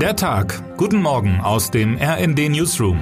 Der 0.00 0.14
Tag. 0.14 0.76
Guten 0.76 1.00
Morgen 1.00 1.40
aus 1.40 1.70
dem 1.70 1.96
RND 1.96 2.50
Newsroom. 2.50 2.98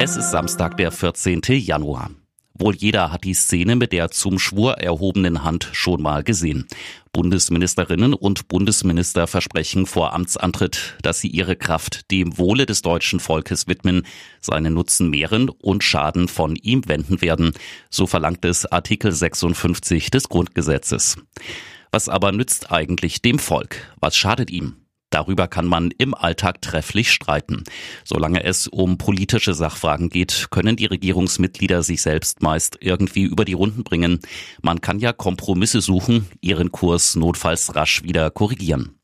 Es 0.00 0.16
ist 0.16 0.32
Samstag, 0.32 0.76
der 0.78 0.90
14. 0.90 1.40
Januar. 1.46 2.10
Wohl 2.54 2.74
jeder 2.74 3.12
hat 3.12 3.22
die 3.22 3.34
Szene 3.34 3.76
mit 3.76 3.92
der 3.92 4.10
zum 4.10 4.40
Schwur 4.40 4.78
erhobenen 4.78 5.44
Hand 5.44 5.68
schon 5.72 6.02
mal 6.02 6.24
gesehen. 6.24 6.66
Bundesministerinnen 7.12 8.14
und 8.14 8.48
Bundesminister 8.48 9.28
versprechen 9.28 9.86
vor 9.86 10.12
Amtsantritt, 10.12 10.96
dass 11.02 11.20
sie 11.20 11.28
ihre 11.28 11.54
Kraft 11.54 12.10
dem 12.10 12.36
Wohle 12.36 12.66
des 12.66 12.82
deutschen 12.82 13.20
Volkes 13.20 13.68
widmen, 13.68 14.04
seinen 14.40 14.74
Nutzen 14.74 15.08
mehren 15.08 15.50
und 15.50 15.84
Schaden 15.84 16.26
von 16.26 16.56
ihm 16.56 16.88
wenden 16.88 17.22
werden. 17.22 17.52
So 17.90 18.08
verlangt 18.08 18.44
es 18.44 18.66
Artikel 18.66 19.12
56 19.12 20.10
des 20.10 20.28
Grundgesetzes. 20.28 21.16
Was 21.94 22.08
aber 22.08 22.32
nützt 22.32 22.72
eigentlich 22.72 23.22
dem 23.22 23.38
Volk? 23.38 23.76
Was 24.00 24.16
schadet 24.16 24.50
ihm? 24.50 24.78
Darüber 25.10 25.46
kann 25.46 25.64
man 25.64 25.92
im 25.92 26.12
Alltag 26.12 26.60
trefflich 26.60 27.12
streiten. 27.12 27.62
Solange 28.02 28.42
es 28.42 28.66
um 28.66 28.98
politische 28.98 29.54
Sachfragen 29.54 30.08
geht, 30.08 30.48
können 30.50 30.74
die 30.74 30.86
Regierungsmitglieder 30.86 31.84
sich 31.84 32.02
selbst 32.02 32.42
meist 32.42 32.78
irgendwie 32.80 33.22
über 33.22 33.44
die 33.44 33.52
Runden 33.52 33.84
bringen. 33.84 34.18
Man 34.60 34.80
kann 34.80 34.98
ja 34.98 35.12
Kompromisse 35.12 35.80
suchen, 35.80 36.26
ihren 36.40 36.72
Kurs 36.72 37.14
notfalls 37.14 37.76
rasch 37.76 38.02
wieder 38.02 38.28
korrigieren. 38.32 38.98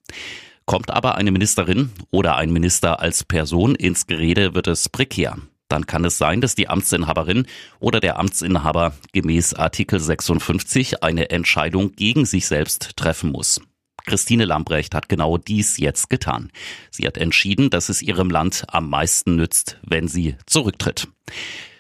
Kommt 0.65 0.91
aber 0.91 1.15
eine 1.15 1.31
Ministerin 1.31 1.93
oder 2.11 2.35
ein 2.35 2.53
Minister 2.53 2.99
als 2.99 3.23
Person 3.23 3.77
ins 3.77 4.09
Gerede, 4.09 4.57
wird 4.57 4.67
es 4.67 4.89
prekär. 4.89 5.37
Dann 5.71 5.87
kann 5.87 6.05
es 6.05 6.19
sein, 6.19 6.41
dass 6.41 6.57
die 6.57 6.69
Amtsinhaberin 6.69 7.47
oder 7.79 8.01
der 8.01 8.19
Amtsinhaber 8.19 8.93
gemäß 9.13 9.55
Artikel 9.55 10.01
56 10.01 11.05
eine 11.05 11.31
Entscheidung 11.31 11.93
gegen 11.93 12.27
sich 12.27 12.49
selbst 12.49 12.97
treffen 12.97 13.31
muss. 13.31 13.61
Christine 14.05 14.47
Lambrecht 14.47 14.95
hat 14.97 15.09
genau 15.09 15.39
dies 15.39 15.79
jetzt 15.79 16.11
getan. 16.11 16.51
Sie 16.91 17.07
hat 17.07 17.17
entschieden, 17.17 17.71
dass 17.71 17.89
es 17.89 18.03
ihrem 18.03 18.31
Land 18.31 18.65
am 18.67 18.91
meisten 18.91 19.37
nützt, 19.37 19.79
wenn 19.87 20.09
sie 20.09 20.35
zurücktritt. 20.47 21.07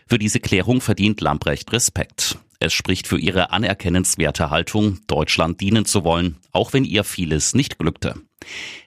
Für 0.06 0.18
diese 0.18 0.38
Klärung 0.38 0.80
verdient 0.80 1.20
Lambrecht 1.20 1.72
Respekt. 1.72 2.38
Es 2.60 2.72
spricht 2.72 3.08
für 3.08 3.18
ihre 3.18 3.50
anerkennenswerte 3.50 4.50
Haltung, 4.50 5.00
Deutschland 5.08 5.60
dienen 5.60 5.84
zu 5.84 6.04
wollen, 6.04 6.36
auch 6.52 6.72
wenn 6.72 6.84
ihr 6.84 7.02
vieles 7.02 7.54
nicht 7.54 7.78
glückte. 7.78 8.14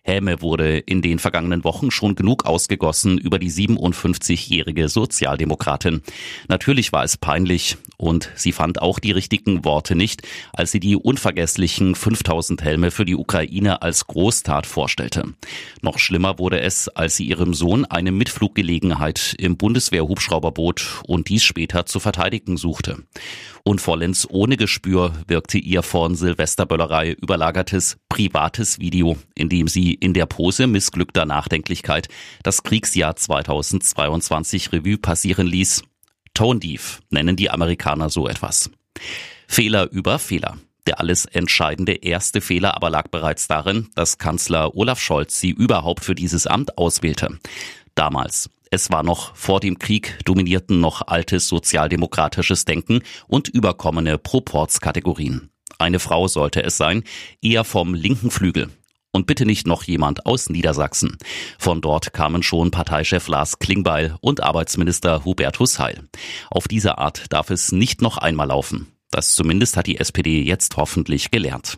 Häme 0.04 0.42
wurde 0.42 0.80
in 0.80 1.02
den 1.02 1.18
vergangenen 1.18 1.64
Wochen 1.64 1.90
schon 1.90 2.16
genug 2.16 2.46
ausgegossen 2.46 3.18
über 3.18 3.40
die 3.40 3.50
57-jährige 3.50 4.90
Sozialdemokratin. 4.90 6.02
Natürlich 6.50 6.92
war 6.92 7.06
es 7.06 7.16
peinlich 7.16 7.78
und 7.98 8.30
sie 8.36 8.52
fand 8.52 8.81
auch 8.81 9.00
die 9.00 9.12
richtigen 9.12 9.64
Worte 9.64 9.96
nicht, 9.96 10.24
als 10.52 10.72
sie 10.72 10.81
die 10.81 10.98
unvergesslichen 10.98 11.96
5000 11.96 12.64
Helme 12.64 12.92
für 12.92 13.06
die 13.06 13.16
Ukraine 13.16 13.81
als 13.81 14.06
Großtat 14.08 14.66
vorstellte. 14.66 15.34
Noch 15.81 16.00
schlimmer 16.00 16.38
wurde 16.38 16.59
es, 16.59 16.90
als 16.90 17.16
sie 17.16 17.26
ihrem 17.26 17.54
Sohn 17.54 17.86
eine 17.86 18.12
Mitfluggelegenheit 18.12 19.36
im 19.38 19.56
Bundeswehrhubschrauber 19.56 20.52
bot 20.52 21.02
und 21.08 21.30
dies 21.30 21.44
später 21.44 21.86
zu 21.86 22.02
verteidigen 22.02 22.58
suchte. 22.58 23.04
Und 23.66 23.80
vollends 23.80 24.30
ohne 24.30 24.58
Gespür 24.58 25.14
wirkte 25.28 25.58
ihr 25.58 25.83
von 25.83 26.16
Silvesterböllerei 26.16 27.11
überlagertes 27.14 27.97
privates 28.09 28.80
Video, 28.80 29.17
in 29.36 29.47
dem 29.47 29.69
sie 29.69 29.94
in 29.94 30.14
der 30.14 30.25
Pose 30.25 30.67
missglückter 30.67 31.25
Nachdenklichkeit 31.25 32.09
das 32.44 32.64
Kriegsjahr 32.64 33.16
2022 33.16 34.73
Revue 34.73 34.97
passieren 34.97 35.47
ließ. 35.47 35.84
Tone 36.34 36.59
Deaf 36.59 37.00
nennen 37.09 37.38
die 37.38 37.50
Amerikaner 37.50 38.09
so 38.09 38.28
etwas. 38.28 38.69
Fehler 39.47 39.89
über 39.91 40.19
Fehler. 40.19 40.58
Der 40.86 41.00
alles 41.00 41.23
entscheidende 41.23 41.94
erste 41.94 42.41
Fehler 42.41 42.75
aber 42.75 42.89
lag 42.89 43.08
bereits 43.08 43.47
darin, 43.47 43.88
dass 43.95 44.17
Kanzler 44.17 44.75
Olaf 44.75 45.00
Scholz 45.00 45.39
sie 45.39 45.52
überhaupt 45.52 46.03
für 46.03 46.16
dieses 46.16 46.47
Amt 46.47 46.78
auswählte. 46.78 47.39
Damals. 47.96 48.50
Es 48.72 48.90
war 48.90 49.04
noch 49.04 49.36
vor 49.36 49.60
dem 49.60 49.78
Krieg, 49.78 50.18
dominierten 50.26 50.80
noch 50.80 51.08
altes 51.08 51.48
sozialdemokratisches 51.48 52.66
Denken 52.66 53.04
und 53.28 53.48
überkommene 53.48 54.18
Proportskategorien. 54.18 55.52
Eine 55.78 56.00
Frau 56.00 56.28
sollte 56.28 56.64
es 56.64 56.78
sein, 56.78 57.03
eher 57.42 57.64
vom 57.64 57.94
linken 57.94 58.32
Flügel. 58.32 58.70
Und 59.12 59.28
bitte 59.28 59.46
nicht 59.46 59.68
noch 59.68 59.84
jemand 59.84 60.26
aus 60.26 60.50
Niedersachsen. 60.50 61.18
Von 61.59 61.82
dort 61.82 62.14
kamen 62.14 62.42
schon 62.42 62.72
Parteichef 62.72 63.28
Lars 63.28 63.59
Klingbeil 63.59 64.16
und 64.22 64.42
Arbeitsminister 64.42 65.24
Hubertus 65.24 65.78
Heil. 65.78 66.09
Auf 66.50 66.68
diese 66.68 66.98
Art 66.98 67.26
darf 67.30 67.52
es 67.52 67.72
nicht 67.72 68.02
noch 68.02 68.18
einmal 68.18 68.48
laufen. 68.48 68.88
Das 69.12 69.36
zumindest 69.36 69.78
hat 69.78 69.86
die 69.86 70.00
SPD 70.00 70.42
jetzt 70.42 70.78
hoffentlich 70.78 71.30
gelernt. 71.30 71.78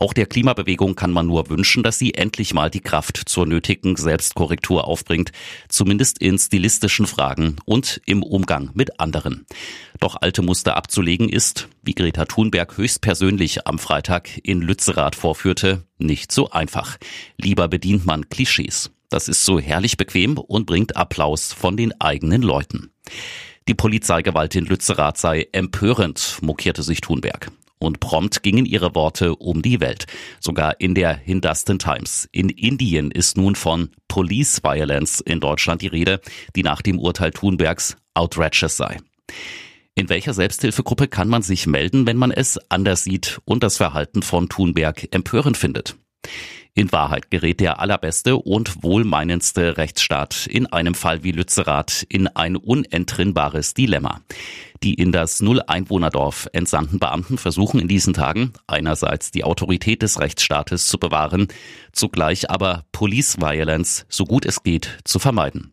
Auch 0.00 0.12
der 0.12 0.26
Klimabewegung 0.26 0.94
kann 0.94 1.10
man 1.10 1.26
nur 1.26 1.48
wünschen, 1.50 1.82
dass 1.82 1.98
sie 1.98 2.14
endlich 2.14 2.54
mal 2.54 2.70
die 2.70 2.80
Kraft 2.80 3.16
zur 3.26 3.46
nötigen 3.46 3.96
Selbstkorrektur 3.96 4.86
aufbringt, 4.86 5.32
zumindest 5.68 6.18
in 6.18 6.38
stilistischen 6.38 7.06
Fragen 7.06 7.56
und 7.64 8.00
im 8.06 8.22
Umgang 8.22 8.70
mit 8.74 9.00
anderen. 9.00 9.44
Doch 9.98 10.16
alte 10.20 10.42
Muster 10.42 10.76
abzulegen 10.76 11.28
ist, 11.28 11.68
wie 11.82 11.94
Greta 11.94 12.26
Thunberg 12.26 12.76
höchstpersönlich 12.76 13.66
am 13.66 13.80
Freitag 13.80 14.28
in 14.44 14.60
Lützerath 14.60 15.16
vorführte, 15.16 15.82
nicht 15.98 16.30
so 16.30 16.50
einfach. 16.50 16.96
Lieber 17.36 17.66
bedient 17.66 18.06
man 18.06 18.28
Klischees. 18.28 18.92
Das 19.08 19.26
ist 19.26 19.44
so 19.44 19.58
herrlich 19.58 19.96
bequem 19.96 20.38
und 20.38 20.66
bringt 20.66 20.96
Applaus 20.96 21.52
von 21.52 21.76
den 21.76 21.98
eigenen 22.00 22.42
Leuten. 22.42 22.92
Die 23.66 23.74
Polizeigewalt 23.74 24.54
in 24.54 24.66
Lützerath 24.66 25.18
sei 25.18 25.48
empörend, 25.52 26.38
mokierte 26.40 26.82
sich 26.82 27.00
Thunberg. 27.00 27.50
Und 27.78 28.00
prompt 28.00 28.42
gingen 28.42 28.66
ihre 28.66 28.94
Worte 28.94 29.36
um 29.36 29.62
die 29.62 29.80
Welt. 29.80 30.06
Sogar 30.40 30.80
in 30.80 30.94
der 30.94 31.14
Hindustan 31.14 31.78
Times. 31.78 32.28
In 32.32 32.48
Indien 32.48 33.10
ist 33.10 33.36
nun 33.36 33.54
von 33.54 33.90
Police 34.08 34.62
Violence 34.62 35.20
in 35.20 35.40
Deutschland 35.40 35.82
die 35.82 35.86
Rede, 35.86 36.20
die 36.56 36.62
nach 36.62 36.82
dem 36.82 36.98
Urteil 36.98 37.30
Thunbergs 37.30 37.96
outrageous 38.14 38.76
sei. 38.76 38.98
In 39.94 40.08
welcher 40.08 40.32
Selbsthilfegruppe 40.32 41.08
kann 41.08 41.28
man 41.28 41.42
sich 41.42 41.66
melden, 41.66 42.06
wenn 42.06 42.16
man 42.16 42.30
es 42.30 42.58
anders 42.70 43.04
sieht 43.04 43.40
und 43.44 43.62
das 43.62 43.76
Verhalten 43.78 44.22
von 44.22 44.48
Thunberg 44.48 45.08
empörend 45.12 45.56
findet? 45.56 45.96
In 46.74 46.92
Wahrheit 46.92 47.32
gerät 47.32 47.58
der 47.58 47.80
allerbeste 47.80 48.36
und 48.36 48.84
wohlmeinendste 48.84 49.76
Rechtsstaat 49.76 50.46
in 50.46 50.66
einem 50.66 50.94
Fall 50.94 51.24
wie 51.24 51.32
Lützerath 51.32 52.06
in 52.08 52.28
ein 52.28 52.54
unentrinnbares 52.54 53.74
Dilemma. 53.74 54.20
Die 54.82 54.94
in 54.94 55.12
das 55.12 55.40
Null-Einwohner-Dorf 55.40 56.48
entsandten 56.52 56.98
Beamten 56.98 57.38
versuchen 57.38 57.80
in 57.80 57.88
diesen 57.88 58.14
Tagen 58.14 58.52
einerseits 58.66 59.30
die 59.30 59.44
Autorität 59.44 60.02
des 60.02 60.20
Rechtsstaates 60.20 60.86
zu 60.86 60.98
bewahren, 60.98 61.48
zugleich 61.92 62.50
aber 62.50 62.84
Police 62.92 63.38
Violence 63.40 64.06
so 64.08 64.24
gut 64.24 64.46
es 64.46 64.62
geht 64.62 64.98
zu 65.04 65.18
vermeiden. 65.18 65.72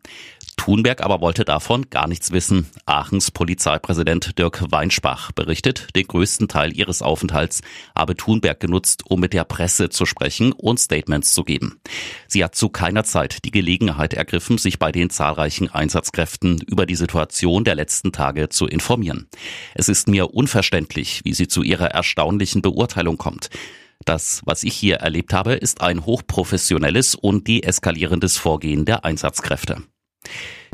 Thunberg 0.56 1.02
aber 1.02 1.20
wollte 1.20 1.44
davon 1.44 1.90
gar 1.90 2.08
nichts 2.08 2.32
wissen. 2.32 2.66
Aachens 2.86 3.30
Polizeipräsident 3.30 4.38
Dirk 4.38 4.64
Weinspach 4.70 5.32
berichtet, 5.32 5.88
den 5.94 6.06
größten 6.06 6.48
Teil 6.48 6.76
ihres 6.76 7.02
Aufenthalts 7.02 7.62
habe 7.94 8.16
Thunberg 8.16 8.60
genutzt, 8.60 9.02
um 9.08 9.20
mit 9.20 9.32
der 9.32 9.44
Presse 9.44 9.90
zu 9.90 10.06
sprechen 10.06 10.52
und 10.52 10.80
Statements 10.80 11.34
zu 11.34 11.44
geben. 11.44 11.80
Sie 12.28 12.42
hat 12.42 12.54
zu 12.54 12.68
keiner 12.68 13.04
Zeit 13.04 13.44
die 13.44 13.50
Gelegenheit 13.50 14.14
ergriffen, 14.14 14.58
sich 14.58 14.78
bei 14.78 14.92
den 14.92 15.10
zahlreichen 15.10 15.68
Einsatzkräften 15.68 16.60
über 16.66 16.86
die 16.86 16.96
Situation 16.96 17.64
der 17.64 17.74
letzten 17.74 18.12
Tage 18.12 18.48
zu 18.48 18.66
informieren. 18.66 19.28
Es 19.74 19.88
ist 19.88 20.08
mir 20.08 20.34
unverständlich, 20.34 21.20
wie 21.24 21.34
sie 21.34 21.48
zu 21.48 21.62
ihrer 21.62 21.92
erstaunlichen 21.92 22.62
Beurteilung 22.62 23.18
kommt. 23.18 23.50
Das, 24.04 24.42
was 24.44 24.62
ich 24.62 24.74
hier 24.74 24.96
erlebt 24.96 25.32
habe, 25.32 25.54
ist 25.54 25.80
ein 25.80 26.04
hochprofessionelles 26.04 27.14
und 27.14 27.48
deeskalierendes 27.48 28.36
Vorgehen 28.36 28.84
der 28.84 29.04
Einsatzkräfte. 29.04 29.82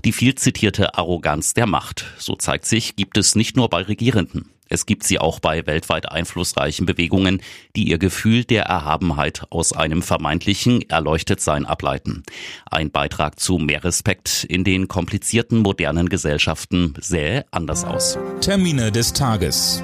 Die 0.04 0.12
viel 0.12 0.34
zitierte 0.34 0.94
Arroganz 0.96 1.54
der 1.54 1.66
Macht, 1.66 2.06
so 2.18 2.34
zeigt 2.34 2.66
sich, 2.66 2.96
gibt 2.96 3.16
es 3.16 3.34
nicht 3.34 3.56
nur 3.56 3.68
bei 3.68 3.82
Regierenden. 3.82 4.50
Es 4.72 4.86
gibt 4.86 5.04
sie 5.04 5.18
auch 5.18 5.38
bei 5.38 5.66
weltweit 5.66 6.10
einflussreichen 6.10 6.86
Bewegungen, 6.86 7.42
die 7.76 7.90
ihr 7.90 7.98
Gefühl 7.98 8.44
der 8.44 8.64
Erhabenheit 8.64 9.42
aus 9.50 9.74
einem 9.74 10.00
vermeintlichen 10.00 10.88
Erleuchtetsein 10.88 11.66
ableiten. 11.66 12.22
Ein 12.70 12.90
Beitrag 12.90 13.38
zu 13.38 13.58
mehr 13.58 13.84
Respekt 13.84 14.44
in 14.44 14.64
den 14.64 14.88
komplizierten 14.88 15.58
modernen 15.58 16.08
Gesellschaften 16.08 16.94
sähe 16.98 17.44
anders 17.50 17.84
aus. 17.84 18.18
Termine 18.40 18.90
des 18.90 19.12
Tages. 19.12 19.82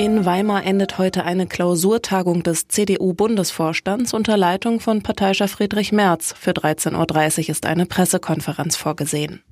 In 0.00 0.24
Weimar 0.24 0.64
endet 0.64 0.96
heute 0.96 1.24
eine 1.24 1.46
Klausurtagung 1.46 2.42
des 2.42 2.68
CDU-Bundesvorstands 2.68 4.14
unter 4.14 4.38
Leitung 4.38 4.80
von 4.80 5.02
Parteichef 5.02 5.50
Friedrich 5.50 5.92
Merz. 5.92 6.34
Für 6.40 6.52
13.30 6.52 7.42
Uhr 7.42 7.48
ist 7.50 7.66
eine 7.66 7.84
Pressekonferenz 7.84 8.76
vorgesehen. 8.76 9.42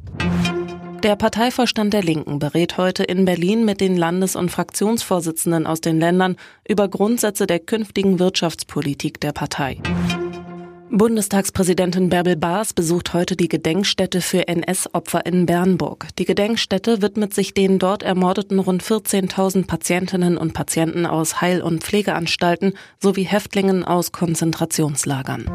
Der 1.03 1.17
Parteivorstand 1.17 1.93
der 1.93 2.03
Linken 2.03 2.39
berät 2.39 2.79
heute 2.79 3.05
in 3.05 3.27
Berlin 3.27 3.67
mit 3.67 3.83
den 3.83 3.99
Landes- 3.99 4.37
und 4.37 4.51
Fraktionsvorsitzenden 4.51 5.67
aus 5.67 5.83
den 5.83 6.01
Ländern 6.01 6.37
über 6.67 6.89
Grundsätze 6.89 7.47
der 7.47 7.59
künftigen 7.59 8.19
Wirtschaftspolitik 8.19 9.21
der 9.21 9.33
Partei. 9.33 9.77
Bundestagspräsidentin 10.91 12.09
Bärbel 12.09 12.37
Baas 12.37 12.73
besucht 12.73 13.13
heute 13.13 13.37
die 13.37 13.49
Gedenkstätte 13.49 14.21
für 14.21 14.49
NS-Opfer 14.49 15.27
in 15.27 15.45
Bernburg. 15.45 16.09
Die 16.19 16.25
Gedenkstätte 16.25 17.03
widmet 17.03 17.35
sich 17.35 17.53
den 17.53 17.79
dort 17.79 18.03
ermordeten 18.03 18.59
rund 18.59 18.83
14.000 18.83 19.67
Patientinnen 19.67 20.39
und 20.39 20.55
Patienten 20.55 21.05
aus 21.05 21.41
Heil- 21.41 21.63
und 21.63 21.85
Pflegeanstalten 21.85 22.73
sowie 22.99 23.25
Häftlingen 23.25 23.85
aus 23.85 24.13
Konzentrationslagern. 24.13 25.51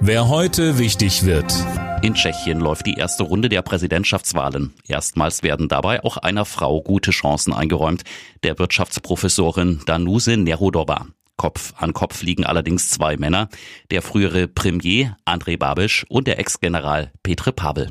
Wer 0.00 0.28
heute 0.28 0.78
wichtig 0.78 1.24
wird. 1.24 1.54
In 2.02 2.14
Tschechien 2.14 2.60
läuft 2.60 2.86
die 2.86 2.94
erste 2.94 3.24
Runde 3.24 3.48
der 3.48 3.62
Präsidentschaftswahlen. 3.62 4.72
Erstmals 4.88 5.42
werden 5.42 5.68
dabei 5.68 6.02
auch 6.02 6.16
einer 6.16 6.44
Frau 6.44 6.80
gute 6.80 7.10
Chancen 7.10 7.52
eingeräumt, 7.52 8.02
der 8.42 8.58
Wirtschaftsprofessorin 8.58 9.82
Danuse 9.84 10.36
Nerodova. 10.36 11.06
Kopf 11.40 11.72
an 11.78 11.94
Kopf 11.94 12.20
liegen 12.20 12.44
allerdings 12.44 12.90
zwei 12.90 13.16
Männer, 13.16 13.48
der 13.90 14.02
frühere 14.02 14.46
Premier 14.46 15.16
Andrei 15.24 15.56
Babisch 15.56 16.04
und 16.10 16.26
der 16.26 16.38
Ex-General 16.38 17.12
Petre 17.22 17.50
Pavel. 17.50 17.90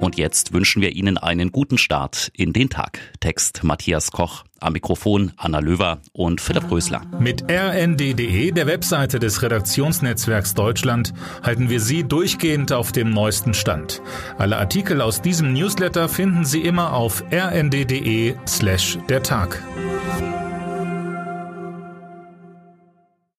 Und 0.00 0.16
jetzt 0.16 0.54
wünschen 0.54 0.80
wir 0.80 0.92
Ihnen 0.92 1.18
einen 1.18 1.52
guten 1.52 1.76
Start 1.76 2.30
in 2.32 2.54
den 2.54 2.70
Tag. 2.70 3.00
Text 3.20 3.64
Matthias 3.64 4.12
Koch, 4.12 4.44
am 4.60 4.72
Mikrofon 4.72 5.32
Anna 5.36 5.58
Löwer 5.58 6.00
und 6.14 6.40
Philipp 6.40 6.70
Rösler. 6.70 7.02
Mit 7.20 7.44
rnd.de, 7.50 8.50
der 8.52 8.66
Webseite 8.66 9.18
des 9.18 9.42
Redaktionsnetzwerks 9.42 10.54
Deutschland, 10.54 11.12
halten 11.42 11.68
wir 11.68 11.80
Sie 11.80 12.02
durchgehend 12.02 12.72
auf 12.72 12.92
dem 12.92 13.10
neuesten 13.10 13.52
Stand. 13.52 14.00
Alle 14.38 14.56
Artikel 14.56 15.02
aus 15.02 15.20
diesem 15.20 15.52
Newsletter 15.52 16.08
finden 16.08 16.46
Sie 16.46 16.62
immer 16.62 16.94
auf 16.94 17.22
rnd.de 17.30 18.36
slash 18.46 18.96
der 19.10 19.22
Tag. 19.22 19.62